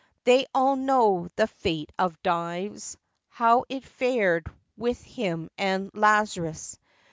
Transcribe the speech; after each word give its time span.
They 0.23 0.47
all 0.51 0.75
know 0.75 1.27
the 1.35 1.45
fate 1.45 1.91
of 1.99 2.19
Dives— 2.23 2.97
How 3.29 3.65
it 3.69 3.83
fared 3.83 4.47
with 4.75 4.99
him 4.99 5.51
and 5.59 5.91
Laz'rus! 5.93 6.79